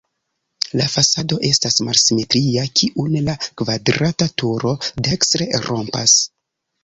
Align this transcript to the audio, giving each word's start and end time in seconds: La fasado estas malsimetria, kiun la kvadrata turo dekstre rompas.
La 0.79 0.85
fasado 0.91 1.35
estas 1.49 1.75
malsimetria, 1.89 2.63
kiun 2.79 3.19
la 3.27 3.35
kvadrata 3.61 4.29
turo 4.43 4.71
dekstre 5.09 5.49
rompas. 5.69 6.17